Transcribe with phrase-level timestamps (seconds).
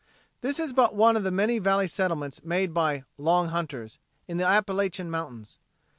[0.41, 4.45] This is but one of the many valley settlements made by "Long Hunters" in the
[4.45, 5.59] Appalachian Mountains.